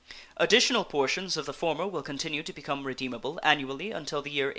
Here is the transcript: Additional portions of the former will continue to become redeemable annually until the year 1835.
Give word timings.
Additional 0.35 0.83
portions 0.83 1.37
of 1.37 1.45
the 1.45 1.53
former 1.53 1.85
will 1.85 2.01
continue 2.01 2.41
to 2.41 2.51
become 2.51 2.87
redeemable 2.87 3.39
annually 3.43 3.91
until 3.91 4.23
the 4.23 4.31
year 4.31 4.45
1835. 4.45 4.49